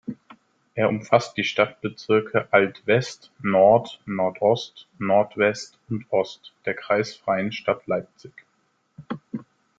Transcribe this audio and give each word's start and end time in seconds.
Er 0.73 0.89
umfasst 0.89 1.37
die 1.37 1.43
Stadtbezirke 1.43 2.47
Alt-West, 2.51 3.29
Nord, 3.39 4.01
Nordost, 4.07 4.87
Nordwest 4.97 5.77
und 5.91 6.07
Ost 6.09 6.53
der 6.65 6.73
kreisfreien 6.73 7.51
Stadt 7.51 7.85
Leipzig. 7.85 8.33